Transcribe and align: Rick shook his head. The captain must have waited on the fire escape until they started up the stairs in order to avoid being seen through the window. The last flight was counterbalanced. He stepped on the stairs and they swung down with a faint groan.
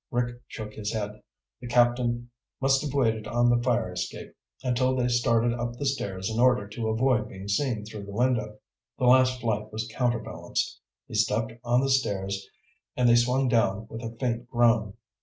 Rick 0.09 0.41
shook 0.47 0.73
his 0.73 0.93
head. 0.93 1.21
The 1.59 1.67
captain 1.67 2.31
must 2.59 2.81
have 2.81 2.91
waited 2.91 3.27
on 3.27 3.51
the 3.51 3.61
fire 3.61 3.91
escape 3.91 4.35
until 4.63 4.95
they 4.95 5.07
started 5.07 5.53
up 5.53 5.73
the 5.75 5.85
stairs 5.85 6.27
in 6.27 6.39
order 6.39 6.67
to 6.69 6.87
avoid 6.87 7.29
being 7.29 7.47
seen 7.47 7.85
through 7.85 8.05
the 8.05 8.11
window. 8.11 8.57
The 8.97 9.05
last 9.05 9.39
flight 9.41 9.71
was 9.71 9.87
counterbalanced. 9.93 10.79
He 11.07 11.13
stepped 11.13 11.51
on 11.63 11.81
the 11.81 11.91
stairs 11.91 12.49
and 12.97 13.07
they 13.07 13.15
swung 13.15 13.47
down 13.47 13.85
with 13.91 14.01
a 14.01 14.09
faint 14.15 14.49
groan. 14.49 14.95